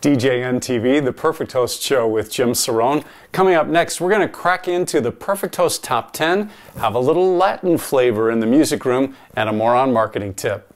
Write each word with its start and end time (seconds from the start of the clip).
DJN 0.00 0.60
TV, 0.60 1.04
the 1.04 1.12
Perfect 1.12 1.52
Host 1.52 1.82
Show 1.82 2.08
with 2.08 2.30
Jim 2.30 2.52
Cerrone. 2.52 3.04
Coming 3.32 3.54
up 3.54 3.66
next, 3.66 4.00
we're 4.00 4.08
going 4.08 4.22
to 4.22 4.28
crack 4.28 4.66
into 4.66 4.98
the 4.98 5.12
Perfect 5.12 5.56
Host 5.56 5.84
Top 5.84 6.14
10, 6.14 6.50
have 6.78 6.94
a 6.94 6.98
little 6.98 7.36
Latin 7.36 7.76
flavor 7.76 8.30
in 8.30 8.40
the 8.40 8.46
music 8.46 8.86
room, 8.86 9.14
and 9.36 9.50
a 9.50 9.52
moron 9.52 9.92
marketing 9.92 10.32
tip. 10.32 10.69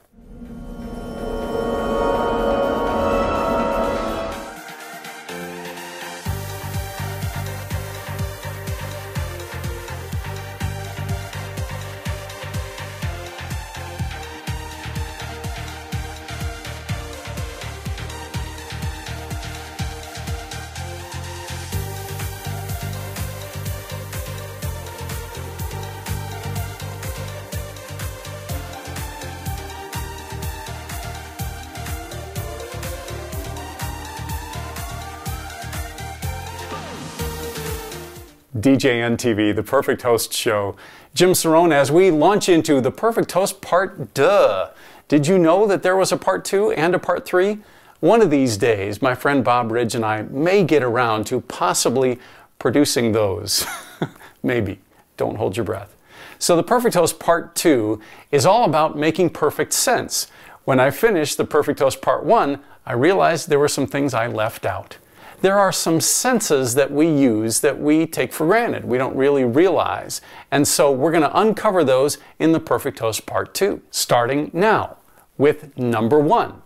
DJN 38.57 39.17
TV, 39.17 39.53
the 39.53 39.63
Perfect 39.63 40.03
Host 40.03 40.31
Show. 40.31 40.77
Jim 41.13 41.31
Cerrone, 41.31 41.73
as 41.73 41.91
we 41.91 42.09
launch 42.09 42.47
into 42.47 42.79
the 42.79 42.91
Perfect 42.91 43.33
Host 43.33 43.59
Part 43.59 44.13
Duh. 44.13 44.69
Did 45.09 45.27
you 45.27 45.37
know 45.37 45.67
that 45.67 45.83
there 45.83 45.97
was 45.97 46.13
a 46.13 46.17
Part 46.17 46.45
2 46.45 46.71
and 46.71 46.95
a 46.95 46.99
Part 46.99 47.25
3? 47.25 47.59
One 47.99 48.21
of 48.21 48.31
these 48.31 48.55
days, 48.55 49.01
my 49.01 49.13
friend 49.13 49.43
Bob 49.43 49.73
Ridge 49.73 49.93
and 49.93 50.05
I 50.05 50.21
may 50.21 50.63
get 50.63 50.83
around 50.83 51.25
to 51.27 51.41
possibly 51.41 52.17
producing 52.57 53.11
those. 53.11 53.65
Maybe. 54.43 54.79
Don't 55.17 55.35
hold 55.35 55.57
your 55.57 55.65
breath. 55.65 55.93
So, 56.39 56.55
the 56.55 56.63
Perfect 56.63 56.95
Host 56.95 57.19
Part 57.19 57.55
2 57.55 57.99
is 58.31 58.45
all 58.45 58.63
about 58.63 58.97
making 58.97 59.31
perfect 59.31 59.73
sense. 59.73 60.27
When 60.63 60.79
I 60.79 60.91
finished 60.91 61.35
the 61.35 61.45
Perfect 61.45 61.79
Host 61.79 62.01
Part 62.01 62.23
1, 62.23 62.59
I 62.85 62.93
realized 62.93 63.49
there 63.49 63.59
were 63.59 63.67
some 63.67 63.87
things 63.87 64.13
I 64.13 64.27
left 64.27 64.65
out 64.65 64.97
there 65.41 65.57
are 65.57 65.71
some 65.71 65.99
senses 66.01 66.75
that 66.75 66.91
we 66.91 67.07
use 67.07 67.59
that 67.61 67.79
we 67.79 68.05
take 68.05 68.33
for 68.33 68.45
granted, 68.45 68.85
we 68.85 68.97
don't 68.97 69.15
really 69.15 69.43
realize. 69.43 70.21
And 70.51 70.67
so 70.67 70.91
we're 70.91 71.11
going 71.11 71.23
to 71.23 71.39
uncover 71.39 71.83
those 71.83 72.17
in 72.39 72.51
the 72.51 72.59
Perfect 72.59 72.99
Host 72.99 73.25
Part 73.25 73.53
2, 73.53 73.81
starting 73.91 74.51
now 74.53 74.97
with 75.37 75.77
number 75.77 76.19
one 76.19 76.61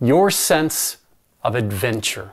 your 0.00 0.30
sense 0.30 0.98
of 1.42 1.56
adventure. 1.56 2.30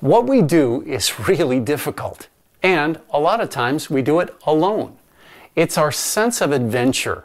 What 0.00 0.26
we 0.26 0.42
do 0.42 0.82
is 0.82 1.18
really 1.28 1.60
difficult, 1.60 2.28
and 2.62 3.00
a 3.10 3.20
lot 3.20 3.40
of 3.40 3.48
times 3.50 3.88
we 3.88 4.02
do 4.02 4.20
it 4.20 4.34
alone. 4.46 4.96
It's 5.56 5.78
our 5.78 5.90
sense 5.90 6.40
of 6.40 6.52
adventure, 6.52 7.24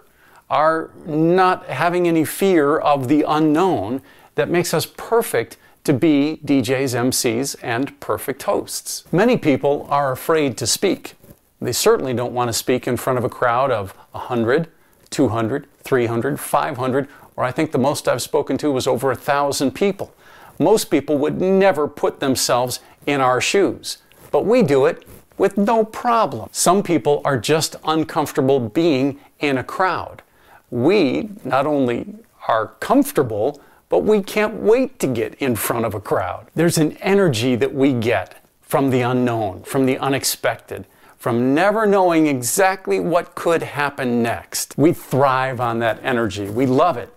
our 0.50 0.92
not 1.06 1.68
having 1.68 2.08
any 2.08 2.24
fear 2.24 2.78
of 2.78 3.08
the 3.08 3.26
unknown, 3.28 4.02
that 4.36 4.50
makes 4.50 4.74
us 4.74 4.86
perfect 4.86 5.58
to 5.86 5.94
be 5.94 6.40
DJs, 6.44 6.96
MCs, 6.96 7.56
and 7.62 7.98
perfect 8.00 8.44
hosts. 8.44 9.06
Many 9.12 9.38
people 9.38 9.88
are 9.90 10.12
afraid 10.12 10.58
to 10.58 10.68
speak. 10.68 11.14
They 11.62 11.72
certainly 11.72 12.14
don't 12.14 12.34
want 12.34 12.50
to 12.50 12.54
speak 12.54 12.88
in 12.88 12.98
front 12.98 13.18
of 13.18 13.24
a 13.24 13.30
crowd 13.30 13.72
of 13.72 13.92
100, 14.12 14.68
200, 15.10 15.68
300, 15.84 16.40
500, 16.40 17.08
or 17.36 17.44
I 17.44 17.52
think 17.52 17.72
the 17.72 17.78
most 17.78 18.08
I've 18.08 18.22
spoken 18.22 18.58
to 18.58 18.72
was 18.72 18.88
over 18.88 19.12
a 19.12 19.16
thousand 19.16 19.72
people. 19.72 20.14
Most 20.60 20.90
people 20.90 21.18
would 21.18 21.40
never 21.40 21.88
put 21.88 22.20
themselves 22.20 22.80
in 23.06 23.22
our 23.22 23.40
shoes, 23.40 24.00
but 24.32 24.46
we 24.46 24.64
do 24.64 24.86
it 24.86 25.06
with 25.38 25.58
no 25.58 25.84
problem. 25.84 26.50
Some 26.52 26.82
people 26.82 27.22
are 27.26 27.38
just 27.38 27.76
uncomfortable 27.84 28.60
being 28.60 29.20
in 29.40 29.58
a 29.58 29.64
crowd. 29.64 30.24
We 30.72 31.30
not 31.44 31.68
only 31.68 32.16
are 32.48 32.68
comfortable, 32.80 33.62
but 33.96 34.04
we 34.04 34.22
can't 34.22 34.56
wait 34.56 35.00
to 35.00 35.08
get 35.08 35.36
in 35.36 35.56
front 35.56 35.86
of 35.86 35.94
a 35.94 36.02
crowd. 36.02 36.46
There's 36.54 36.78
an 36.78 36.98
energy 36.98 37.56
that 37.56 37.74
we 37.74 37.94
get 37.94 38.44
from 38.62 38.90
the 38.90 39.00
unknown, 39.00 39.64
from 39.64 39.86
the 39.86 39.98
unexpected, 40.00 40.86
from 41.18 41.54
never 41.54 41.86
knowing 41.86 42.28
exactly 42.28 43.00
what 43.00 43.36
could 43.36 43.64
happen 43.64 44.22
next. 44.22 44.78
We 44.78 44.92
thrive 44.92 45.62
on 45.62 45.80
that 45.80 46.02
energy. 46.04 46.50
We 46.50 46.66
love 46.66 46.98
it. 46.98 47.10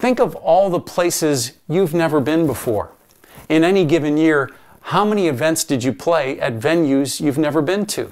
Think 0.00 0.18
of 0.18 0.34
all 0.34 0.68
the 0.68 0.80
places 0.80 1.52
you've 1.68 1.94
never 1.94 2.18
been 2.18 2.48
before. 2.48 2.90
In 3.48 3.62
any 3.62 3.84
given 3.84 4.16
year, 4.16 4.50
how 4.80 5.04
many 5.04 5.28
events 5.28 5.62
did 5.62 5.84
you 5.84 5.92
play 5.92 6.40
at 6.40 6.58
venues 6.58 7.20
you've 7.20 7.38
never 7.38 7.62
been 7.62 7.86
to? 7.86 8.10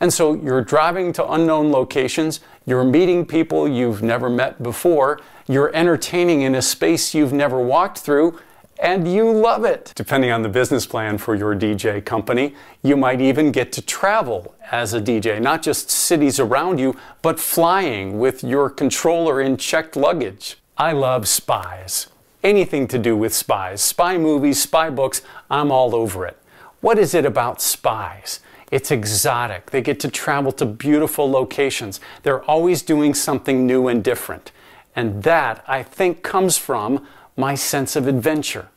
And 0.00 0.12
so 0.12 0.34
you're 0.34 0.62
driving 0.62 1.12
to 1.14 1.32
unknown 1.32 1.70
locations, 1.70 2.40
you're 2.66 2.84
meeting 2.84 3.24
people 3.24 3.66
you've 3.68 4.02
never 4.02 4.28
met 4.28 4.62
before, 4.62 5.20
you're 5.46 5.74
entertaining 5.74 6.42
in 6.42 6.54
a 6.54 6.62
space 6.62 7.14
you've 7.14 7.32
never 7.32 7.58
walked 7.60 7.98
through, 7.98 8.38
and 8.78 9.10
you 9.10 9.30
love 9.30 9.64
it. 9.64 9.92
Depending 9.94 10.30
on 10.30 10.42
the 10.42 10.48
business 10.48 10.86
plan 10.86 11.18
for 11.18 11.34
your 11.34 11.54
DJ 11.54 12.04
company, 12.04 12.54
you 12.82 12.96
might 12.96 13.20
even 13.20 13.52
get 13.52 13.72
to 13.72 13.82
travel 13.82 14.54
as 14.70 14.92
a 14.92 15.00
DJ, 15.00 15.40
not 15.40 15.62
just 15.62 15.90
cities 15.90 16.38
around 16.38 16.78
you, 16.78 16.94
but 17.22 17.40
flying 17.40 18.18
with 18.18 18.44
your 18.44 18.68
controller 18.68 19.40
in 19.40 19.56
checked 19.56 19.96
luggage. 19.96 20.58
I 20.76 20.92
love 20.92 21.26
spies. 21.26 22.08
Anything 22.42 22.86
to 22.88 22.98
do 22.98 23.16
with 23.16 23.34
spies, 23.34 23.80
spy 23.80 24.18
movies, 24.18 24.62
spy 24.62 24.90
books, 24.90 25.22
I'm 25.50 25.72
all 25.72 25.94
over 25.94 26.26
it. 26.26 26.36
What 26.80 26.98
is 26.98 27.14
it 27.14 27.24
about 27.24 27.62
spies? 27.62 28.40
It's 28.70 28.90
exotic. 28.90 29.70
They 29.70 29.80
get 29.80 30.00
to 30.00 30.10
travel 30.10 30.50
to 30.52 30.66
beautiful 30.66 31.30
locations. 31.30 32.00
They're 32.22 32.42
always 32.44 32.82
doing 32.82 33.14
something 33.14 33.66
new 33.66 33.86
and 33.88 34.02
different. 34.02 34.50
And 34.96 35.22
that, 35.22 35.64
I 35.68 35.82
think, 35.82 36.22
comes 36.22 36.58
from 36.58 37.06
my 37.36 37.54
sense 37.54 37.96
of 37.96 38.08
adventure. 38.08 38.68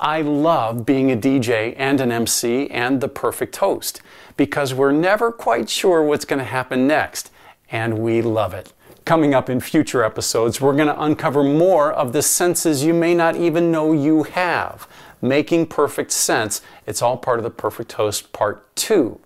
I 0.00 0.22
love 0.22 0.86
being 0.86 1.10
a 1.12 1.16
DJ 1.16 1.74
and 1.76 2.00
an 2.00 2.10
MC 2.10 2.68
and 2.70 3.00
the 3.00 3.08
perfect 3.08 3.56
host 3.56 4.00
because 4.36 4.74
we're 4.74 4.92
never 4.92 5.30
quite 5.30 5.68
sure 5.68 6.02
what's 6.02 6.24
going 6.24 6.38
to 6.38 6.44
happen 6.44 6.86
next, 6.86 7.30
and 7.70 7.98
we 7.98 8.22
love 8.22 8.54
it. 8.54 8.72
Coming 9.04 9.34
up 9.34 9.50
in 9.50 9.60
future 9.60 10.02
episodes, 10.02 10.60
we're 10.60 10.74
going 10.74 10.88
to 10.88 11.02
uncover 11.02 11.44
more 11.44 11.92
of 11.92 12.12
the 12.12 12.22
senses 12.22 12.84
you 12.84 12.94
may 12.94 13.14
not 13.14 13.36
even 13.36 13.70
know 13.70 13.92
you 13.92 14.22
have. 14.22 14.88
Making 15.20 15.66
perfect 15.66 16.10
sense. 16.10 16.62
It's 16.86 17.02
all 17.02 17.16
part 17.16 17.38
of 17.38 17.44
the 17.44 17.50
Perfect 17.50 17.92
Host 17.92 18.32
Part 18.32 18.74
2. 18.76 19.20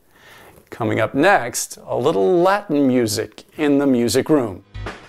Coming 0.71 1.01
up 1.01 1.15
next, 1.15 1.79
a 1.87 1.97
little 1.97 2.41
Latin 2.41 2.87
music 2.87 3.45
in 3.57 3.79
the 3.79 3.87
music 3.87 4.29
room. 4.29 4.65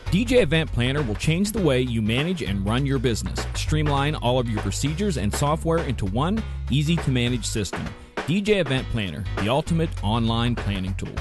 DJ 0.05 0.41
Event 0.41 0.71
Planner 0.71 1.03
will 1.03 1.15
change 1.15 1.51
the 1.51 1.61
way 1.61 1.81
you 1.81 2.01
manage 2.01 2.41
and 2.41 2.65
run 2.65 2.85
your 2.85 2.97
business. 2.97 3.45
Streamline 3.53 4.15
all 4.15 4.39
of 4.39 4.49
your 4.49 4.61
procedures 4.61 5.17
and 5.17 5.31
software 5.33 5.79
into 5.79 6.05
one 6.05 6.41
easy 6.71 6.95
to 6.95 7.11
manage 7.11 7.45
system. 7.45 7.85
DJ 8.15 8.61
Event 8.61 8.87
Planner, 8.89 9.23
the 9.37 9.49
ultimate 9.49 9.89
online 10.03 10.55
planning 10.55 10.95
tool. 10.95 11.13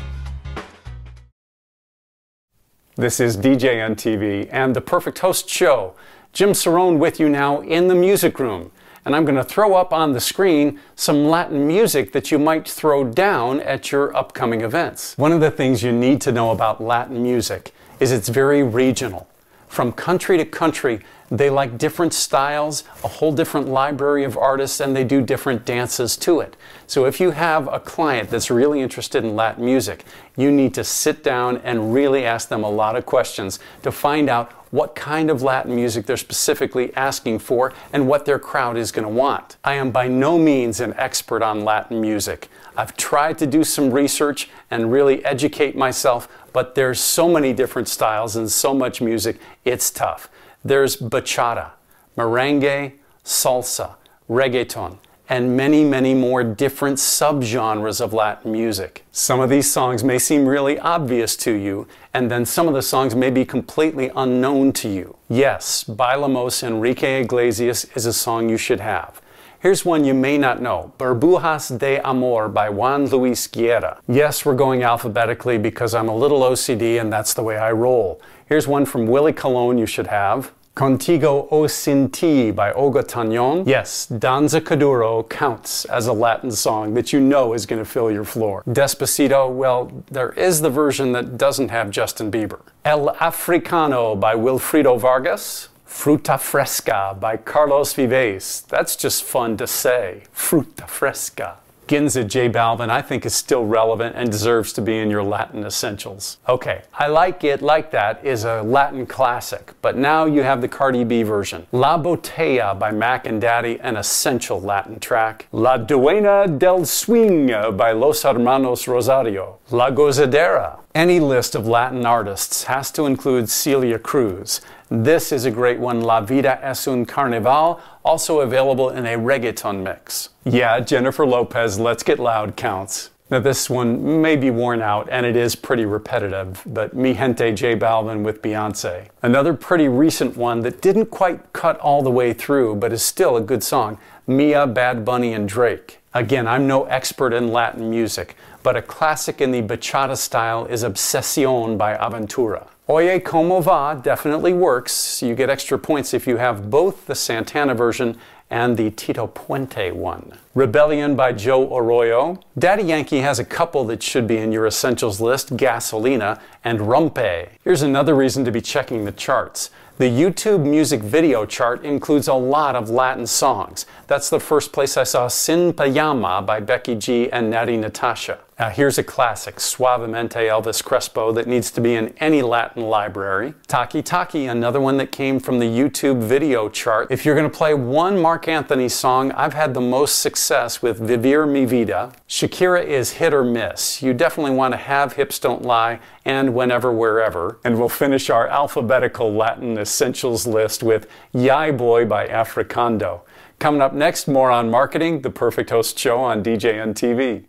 This 2.97 3.20
is 3.20 3.37
DJN 3.37 3.97
TV 3.97 4.49
and 4.50 4.75
the 4.75 4.81
Perfect 4.81 5.19
Host 5.19 5.49
Show. 5.49 5.94
Jim 6.32 6.50
Cerrone 6.50 6.99
with 6.99 7.20
you 7.20 7.28
now 7.28 7.60
in 7.60 7.88
the 7.88 7.94
music 7.94 8.38
room 8.38 8.70
and 9.08 9.16
I'm 9.16 9.25
going 9.25 9.37
to 9.37 9.43
throw 9.43 9.72
up 9.72 9.90
on 9.90 10.12
the 10.12 10.20
screen 10.20 10.78
some 10.94 11.25
Latin 11.25 11.66
music 11.66 12.12
that 12.12 12.31
you 12.31 12.38
might 12.38 12.69
throw 12.69 13.05
down 13.05 13.58
at 13.60 13.90
your 13.90 14.14
upcoming 14.14 14.60
events. 14.60 15.16
One 15.16 15.32
of 15.32 15.40
the 15.40 15.50
things 15.50 15.82
you 15.82 15.93
need 15.93 16.20
to 16.20 16.31
know 16.31 16.50
about 16.50 16.82
Latin 16.82 17.22
music 17.22 17.72
is 18.00 18.12
it's 18.12 18.28
very 18.28 18.62
regional. 18.62 19.26
From 19.69 19.93
country 19.93 20.37
to 20.38 20.44
country, 20.44 21.00
they 21.31 21.50
like 21.50 21.76
different 21.76 22.15
styles, 22.15 22.85
a 23.05 23.09
whole 23.09 23.32
different 23.32 23.69
library 23.69 24.25
of 24.25 24.37
artists, 24.38 24.81
and 24.81 24.97
they 24.97 25.05
do 25.05 25.20
different 25.20 25.67
dances 25.67 26.17
to 26.19 26.41
it. 26.41 26.56
So 26.87 27.05
if 27.05 27.20
you 27.20 27.32
have 27.32 27.69
a 27.73 27.79
client 27.79 28.31
that's 28.31 28.50
really 28.50 28.81
interested 28.81 29.25
in 29.25 29.37
Latin 29.37 29.65
music, 29.65 30.05
you 30.37 30.50
need 30.50 30.73
to 30.75 30.85
sit 30.85 31.23
down 31.23 31.59
and 31.59 31.93
really 31.93 32.25
ask 32.25 32.49
them 32.49 32.65
a 32.65 32.70
lot 32.70 32.97
of 32.97 33.05
questions 33.05 33.59
to 33.82 33.93
find 33.93 34.31
out 34.31 34.53
what 34.70 34.94
kind 34.94 35.31
of 35.31 35.43
Latin 35.43 35.75
music 35.75 36.06
they're 36.06 36.17
specifically 36.17 36.94
asking 36.94 37.38
for 37.38 37.73
and 37.93 38.06
what 38.06 38.25
their 38.25 38.38
crowd 38.38 38.76
is 38.76 38.93
going 38.93 39.06
to 39.06 39.12
want. 39.12 39.56
I 39.65 39.75
am 39.75 39.91
by 39.91 40.09
no 40.09 40.38
means 40.38 40.81
an 40.81 40.94
expert 40.94 41.43
on 41.43 41.65
Latin 41.65 42.00
music. 42.00 42.49
I've 42.76 42.97
tried 42.97 43.38
to 43.38 43.47
do 43.47 43.65
some 43.65 43.91
research 43.91 44.49
and 44.70 44.93
really 44.93 45.25
educate 45.25 45.76
myself, 45.76 46.29
but 46.58 46.75
there's 46.75 46.99
so 46.99 47.28
many 47.28 47.52
different 47.52 47.87
styles 47.87 48.34
and 48.34 48.50
so 48.50 48.75
much 48.75 49.00
music, 49.00 49.38
it's 49.64 49.93
tough. 49.93 50.28
There's 50.64 50.96
bachata, 50.96 51.70
merengue, 52.16 52.94
salsa, 53.25 53.94
reggaeton, 54.28 54.99
and 55.28 55.56
many, 55.56 55.84
many 55.84 56.14
more 56.14 56.43
different 56.43 56.99
subgenres 56.99 58.00
of 58.00 58.12
Latin 58.12 58.50
music. 58.50 59.05
Some 59.12 59.38
of 59.38 59.50
these 59.50 59.70
songs 59.70 60.02
may 60.02 60.19
seem 60.19 60.46
really 60.46 60.81
obvious 60.81 61.37
to 61.37 61.52
you, 61.52 61.87
and 62.12 62.28
then 62.28 62.44
some 62.44 62.66
of 62.66 62.75
the 62.75 62.82
songs 62.82 63.14
may 63.14 63.31
be 63.31 63.44
completely 63.44 64.10
unknown 64.16 64.72
to 64.72 64.88
you. 64.88 65.16
Yes, 65.28 65.84
Bailamos 65.84 66.64
Enrique 66.64 67.20
Iglesias 67.22 67.84
is 67.94 68.05
a 68.05 68.12
song 68.12 68.49
you 68.49 68.56
should 68.56 68.81
have. 68.81 69.22
Here's 69.60 69.84
one 69.84 70.05
you 70.05 70.14
may 70.14 70.38
not 70.38 70.62
know 70.62 70.93
Burbujas 70.99 71.76
de 71.81 71.99
Amor 72.06 72.49
by 72.49 72.70
Juan 72.70 73.06
Luis 73.06 73.49
Guerra. 73.49 73.99
Yes, 74.06 74.44
we're 74.44 74.55
going 74.55 74.84
alphabetically 74.84 75.58
because 75.58 75.94
I'm 75.94 76.08
a 76.08 76.14
little 76.14 76.43
OCD 76.43 77.00
and 77.00 77.12
that's 77.12 77.34
the 77.34 77.43
way 77.43 77.58
I 77.58 77.72
roll. 77.72 78.20
Here's 78.46 78.69
one 78.69 78.87
from 78.87 79.08
Willie 79.08 79.32
Colon 79.32 79.76
you 79.76 79.84
should 79.84 80.06
have. 80.06 80.52
Contigo 80.76 81.49
o 81.50 81.66
Sin 81.66 82.08
Ti 82.08 82.52
by 82.52 82.70
Olga 82.70 83.02
Tañón. 83.02 83.66
Yes, 83.66 84.06
Danza 84.06 84.60
Kuduro 84.60 85.28
counts 85.28 85.84
as 85.87 86.06
a 86.06 86.12
Latin 86.12 86.52
song 86.52 86.94
that 86.94 87.12
you 87.12 87.19
know 87.19 87.52
is 87.52 87.66
going 87.66 87.82
to 87.82 87.84
fill 87.84 88.12
your 88.12 88.22
floor. 88.22 88.62
Despacito, 88.69 89.52
well, 89.52 89.90
there 90.08 90.31
is 90.34 90.60
the 90.60 90.70
version 90.70 91.10
that 91.14 91.37
doesn't 91.37 91.70
have 91.70 91.90
Justin 91.90 92.31
Bieber. 92.31 92.60
El 92.84 93.08
Africano 93.16 94.14
by 94.14 94.37
Wilfrido 94.37 95.00
Vargas. 95.00 95.69
Fruta 95.88 96.38
Fresca 96.38 97.17
by 97.19 97.37
Carlos 97.37 97.94
Vives. 97.94 98.61
That's 98.69 98.94
just 98.94 99.25
fun 99.25 99.56
to 99.56 99.67
say. 99.67 100.25
Fruta 100.35 100.87
Fresca. 100.87 101.56
Ginza 101.88 102.29
J 102.29 102.50
Balvin, 102.50 102.90
I 102.90 103.00
think, 103.00 103.25
is 103.25 103.35
still 103.35 103.64
relevant 103.64 104.14
and 104.14 104.31
deserves 104.31 104.75
to 104.75 104.82
be 104.82 104.99
in 104.99 105.11
your 105.11 105.23
Latin 105.23 105.64
essentials. 105.64 106.37
Okay, 106.46 106.82
I 106.93 107.06
Like 107.06 107.43
It 107.43 107.62
Like 107.62 107.90
That 107.93 108.23
is 108.23 108.44
a 108.44 108.62
Latin 108.62 109.06
classic, 109.06 109.73
but 109.81 109.96
now 109.96 110.26
you 110.26 110.43
have 110.43 110.61
the 110.61 110.69
Cardi 110.69 111.02
B 111.02 111.23
version. 111.23 111.67
La 111.73 112.00
Botella 112.00 112.79
by 112.79 112.91
Mach 112.91 113.26
and 113.26 113.41
Daddy, 113.41 113.81
an 113.81 113.96
essential 113.96 114.61
Latin 114.61 115.00
track. 115.00 115.46
La 115.50 115.79
Duena 115.79 116.46
del 116.46 116.84
Swing 116.84 117.46
by 117.46 117.93
Los 117.93 118.23
Hermanos 118.23 118.87
Rosario. 118.87 119.58
La 119.70 119.91
Gozadera. 119.91 120.81
Any 120.94 121.20
list 121.20 121.55
of 121.55 121.67
Latin 121.67 122.05
artists 122.05 122.64
has 122.64 122.91
to 122.91 123.06
include 123.06 123.49
Celia 123.49 123.99
Cruz. 123.99 124.61
This 124.90 125.32
is 125.32 125.44
a 125.44 125.50
great 125.50 125.79
one, 125.79 126.00
La 126.00 126.23
Vida 126.23 126.58
es 126.64 126.88
un 126.88 127.05
Carnaval, 127.05 127.79
also 128.06 128.40
available 128.40 128.88
in 128.88 129.05
a 129.05 129.19
reggaeton 129.19 129.82
mix. 129.82 130.31
Yeah, 130.44 130.81
Jennifer 130.81 131.26
Lopez, 131.26 131.79
Let's 131.79 132.02
Get 132.02 132.19
Loud 132.19 132.56
counts. 132.56 133.11
Now, 133.31 133.40
this 133.40 133.69
one 133.69 134.23
may 134.23 134.37
be 134.37 134.49
worn 134.49 134.81
out 134.81 135.06
and 135.11 135.26
it 135.26 135.37
is 135.37 135.55
pretty 135.55 135.85
repetitive, 135.85 136.62
but 136.64 136.96
Mi 136.96 137.12
Gente 137.12 137.52
J 137.52 137.76
Balvin 137.76 138.23
with 138.23 138.40
Beyonce. 138.40 139.08
Another 139.20 139.52
pretty 139.52 139.88
recent 139.88 140.38
one 140.38 140.62
that 140.62 140.81
didn't 140.81 141.06
quite 141.11 141.52
cut 141.52 141.79
all 141.81 142.02
the 142.02 142.11
way 142.11 142.32
through, 142.32 142.76
but 142.76 142.91
is 142.91 143.02
still 143.02 143.37
a 143.37 143.43
good 143.43 143.62
song 143.62 143.99
Mia, 144.26 144.67
Bad 144.67 145.05
Bunny, 145.05 145.34
and 145.34 145.46
Drake. 145.46 146.00
Again, 146.14 146.49
I'm 146.49 146.67
no 146.67 146.84
expert 146.84 147.34
in 147.34 147.52
Latin 147.52 147.91
music, 147.91 148.37
but 148.62 148.76
a 148.76 148.82
classic 148.82 149.43
in 149.43 149.50
the 149.50 149.61
bachata 149.61 150.17
style 150.17 150.64
is 150.64 150.82
Obsession 150.82 151.76
by 151.76 151.94
Aventura. 151.94 152.69
Oye 152.90 153.20
Como 153.20 153.61
Va 153.61 154.00
definitely 154.02 154.55
works. 154.55 155.23
You 155.23 155.35
get 155.35 155.50
extra 155.50 155.79
points 155.79 156.14
if 156.14 156.26
you 156.26 156.38
have 156.38 156.70
both 156.70 157.05
the 157.05 157.14
Santana 157.14 157.75
version 157.75 158.17
and 158.49 158.79
the 158.79 158.90
Tito 158.93 159.26
Puente 159.26 159.93
one. 159.93 160.38
Rebellion 160.55 161.14
by 161.14 161.32
Joe 161.32 161.76
Arroyo. 161.76 162.40
Daddy 162.58 162.85
Yankee 162.85 163.20
has 163.20 163.38
a 163.38 163.44
couple 163.44 163.85
that 163.85 164.02
should 164.02 164.26
be 164.26 164.38
in 164.38 164.52
your 164.52 164.67
essentials 164.67 165.20
list 165.20 165.55
Gasolina 165.55 166.40
and 166.64 166.79
Rompe. 166.79 167.50
Here's 167.62 167.82
another 167.82 168.14
reason 168.14 168.46
to 168.46 168.50
be 168.50 168.62
checking 168.62 169.05
the 169.05 169.12
charts. 169.12 169.69
The 169.99 170.05
YouTube 170.05 170.65
music 170.65 171.03
video 171.03 171.45
chart 171.45 171.85
includes 171.85 172.29
a 172.29 172.35
lot 172.35 172.77
of 172.77 172.89
Latin 172.89 173.27
songs. 173.27 173.85
That's 174.06 174.31
the 174.31 174.39
first 174.39 174.71
place 174.71 174.97
I 174.97 175.03
saw 175.03 175.27
Sin 175.27 175.73
Pijama 175.73 176.47
by 176.47 176.61
Becky 176.61 176.95
G 176.95 177.29
and 177.33 177.53
Natti 177.53 177.77
Natasha. 177.77 178.39
Now 178.61 178.71
here's 178.71 178.99
a 178.99 179.05
classic, 179.05 179.56
Suavemente 179.56 180.49
Elvis 180.49 180.83
Crespo, 180.83 181.31
that 181.33 181.47
needs 181.47 181.71
to 181.71 181.81
be 181.81 181.95
in 181.95 182.12
any 182.19 182.43
Latin 182.43 182.83
library. 182.83 183.55
Taki 183.69 184.03
Taki, 184.03 184.47
another 184.47 184.81
one 184.81 184.97
that 184.97 185.12
came 185.12 185.39
from 185.39 185.61
the 185.61 185.67
YouTube 185.67 186.23
video 186.23 186.69
chart. 186.69 187.09
If 187.11 187.25
you're 187.25 187.37
going 187.37 187.49
to 187.49 187.56
play 187.56 187.75
one 187.75 188.21
Marc 188.21 188.49
Anthony 188.49 188.89
song, 188.89 189.31
I've 189.33 189.55
had 189.55 189.75
the 189.75 189.81
most 189.81 190.19
success 190.19 190.83
with 190.83 190.99
Vivir 190.99 191.47
Mi 191.47 191.67
Vida. 191.67 192.12
Shakira 192.29 192.85
is 192.85 193.12
hit 193.12 193.33
or 193.33 193.44
miss. 193.44 194.03
You 194.03 194.12
definitely 194.12 194.56
want 194.56 194.73
to 194.73 194.79
have 194.79 195.12
Hips 195.12 195.39
Don't 195.39 195.62
Lie 195.62 196.01
and 196.25 196.53
Whenever 196.53 196.93
Wherever. 196.93 197.61
And 197.62 197.79
we'll 197.79 197.89
finish 197.89 198.29
our 198.29 198.49
alphabetical 198.49 199.33
Latin 199.33 199.79
essentials 199.88 200.46
list 200.46 200.82
with 200.82 201.08
Yay 201.32 201.70
Boy 201.70 202.05
by 202.05 202.29
Africando. 202.29 203.23
Coming 203.58 203.81
up 203.81 203.94
next, 203.94 204.29
more 204.29 204.50
on 204.50 204.70
marketing, 204.70 205.23
the 205.23 205.31
Perfect 205.31 205.70
Host 205.70 205.99
Show 205.99 206.19
on 206.19 206.43
DJN 206.44 206.93
TV. 206.93 207.46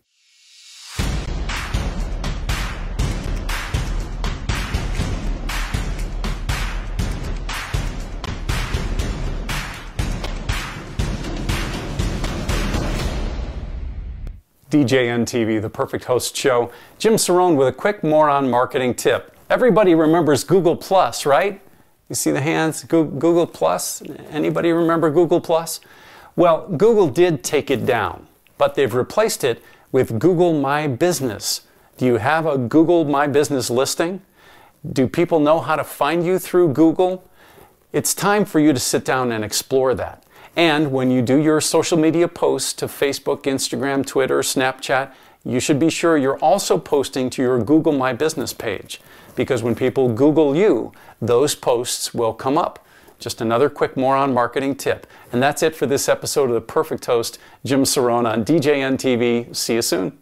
DJN 14.71 15.25
TV, 15.25 15.61
the 15.61 15.69
Perfect 15.69 16.05
Host 16.05 16.37
Show. 16.37 16.71
Jim 16.97 17.15
Cerrone 17.15 17.57
with 17.57 17.67
a 17.67 17.73
quick 17.73 18.01
moron 18.01 18.49
marketing 18.49 18.93
tip. 18.95 19.35
Everybody 19.49 19.93
remembers 19.93 20.45
Google 20.45 20.77
Plus, 20.77 21.25
right? 21.25 21.61
You 22.09 22.15
see 22.15 22.31
the 22.31 22.41
hands? 22.41 22.83
Google 22.83 23.45
Plus? 23.45 24.01
Anybody 24.31 24.71
remember 24.71 25.11
Google 25.11 25.39
Plus? 25.39 25.79
Well, 26.35 26.67
Google 26.67 27.07
did 27.07 27.43
take 27.43 27.69
it 27.69 27.85
down, 27.85 28.27
but 28.57 28.73
they've 28.73 28.93
replaced 28.93 29.43
it 29.43 29.63
with 29.91 30.17
Google 30.17 30.59
My 30.59 30.87
Business. 30.87 31.61
Do 31.97 32.07
you 32.07 32.17
have 32.17 32.47
a 32.47 32.57
Google 32.57 33.05
My 33.05 33.27
Business 33.27 33.69
listing? 33.69 34.21
Do 34.91 35.07
people 35.07 35.39
know 35.39 35.59
how 35.59 35.75
to 35.75 35.83
find 35.83 36.25
you 36.25 36.39
through 36.39 36.73
Google? 36.73 37.23
It's 37.93 38.15
time 38.15 38.43
for 38.43 38.59
you 38.59 38.73
to 38.73 38.79
sit 38.79 39.05
down 39.05 39.31
and 39.31 39.43
explore 39.43 39.93
that. 39.95 40.23
And 40.55 40.91
when 40.91 41.11
you 41.11 41.21
do 41.21 41.37
your 41.37 41.61
social 41.61 41.97
media 41.97 42.27
posts 42.27 42.73
to 42.73 42.87
Facebook, 42.87 43.43
Instagram, 43.43 44.05
Twitter, 44.05 44.39
Snapchat, 44.39 45.11
you 45.45 45.59
should 45.59 45.77
be 45.79 45.89
sure 45.89 46.17
you're 46.17 46.39
also 46.39 46.77
posting 46.77 47.29
to 47.31 47.41
your 47.41 47.61
Google 47.61 47.93
My 47.93 48.13
Business 48.13 48.51
page 48.51 48.99
because 49.39 49.63
when 49.63 49.73
people 49.73 50.09
Google 50.09 50.53
you, 50.53 50.91
those 51.21 51.55
posts 51.55 52.13
will 52.13 52.33
come 52.33 52.57
up. 52.57 52.85
Just 53.19 53.39
another 53.39 53.69
quick 53.69 53.95
moron 53.95 54.33
marketing 54.33 54.75
tip. 54.75 55.07
And 55.31 55.41
that's 55.41 55.63
it 55.63 55.77
for 55.77 55.85
this 55.85 56.09
episode 56.09 56.49
of 56.49 56.55
The 56.55 56.61
Perfect 56.61 57.05
Host, 57.05 57.39
Jim 57.63 57.83
Cerrone 57.83 58.29
on 58.29 58.43
DJN 58.43 58.97
TV. 58.97 59.55
See 59.55 59.75
you 59.75 59.81
soon. 59.81 60.17